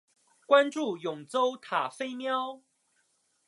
[0.47, 2.63] 关注永雏塔菲喵